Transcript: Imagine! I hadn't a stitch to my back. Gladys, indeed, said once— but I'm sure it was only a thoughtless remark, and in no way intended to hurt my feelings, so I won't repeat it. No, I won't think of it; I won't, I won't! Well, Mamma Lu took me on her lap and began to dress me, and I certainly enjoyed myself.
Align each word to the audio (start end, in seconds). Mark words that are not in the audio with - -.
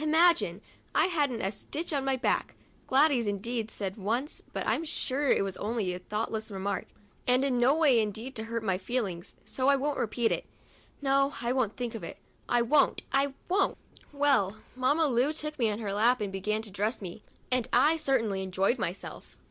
Imagine! 0.00 0.62
I 0.94 1.04
hadn't 1.04 1.42
a 1.42 1.52
stitch 1.52 1.88
to 1.90 2.00
my 2.00 2.16
back. 2.16 2.54
Gladys, 2.86 3.26
indeed, 3.26 3.70
said 3.70 3.98
once— 3.98 4.40
but 4.54 4.66
I'm 4.66 4.86
sure 4.86 5.28
it 5.28 5.44
was 5.44 5.58
only 5.58 5.92
a 5.92 5.98
thoughtless 5.98 6.50
remark, 6.50 6.86
and 7.26 7.44
in 7.44 7.60
no 7.60 7.74
way 7.74 8.00
intended 8.00 8.34
to 8.36 8.44
hurt 8.44 8.62
my 8.62 8.78
feelings, 8.78 9.34
so 9.44 9.68
I 9.68 9.76
won't 9.76 9.98
repeat 9.98 10.32
it. 10.32 10.46
No, 11.02 11.34
I 11.42 11.52
won't 11.52 11.76
think 11.76 11.94
of 11.94 12.02
it; 12.02 12.16
I 12.48 12.62
won't, 12.62 13.02
I 13.12 13.34
won't! 13.50 13.76
Well, 14.14 14.56
Mamma 14.76 15.06
Lu 15.08 15.30
took 15.34 15.58
me 15.58 15.70
on 15.70 15.78
her 15.80 15.92
lap 15.92 16.22
and 16.22 16.32
began 16.32 16.62
to 16.62 16.70
dress 16.70 17.02
me, 17.02 17.22
and 17.50 17.68
I 17.70 17.98
certainly 17.98 18.42
enjoyed 18.42 18.78
myself. 18.78 19.36